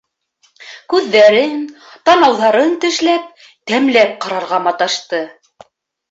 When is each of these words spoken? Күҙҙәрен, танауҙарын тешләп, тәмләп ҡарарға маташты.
Күҙҙәрен, 0.91 1.59
танауҙарын 2.09 2.73
тешләп, 2.85 3.27
тәмләп 3.73 4.15
ҡарарға 4.25 4.59
маташты. 4.69 5.21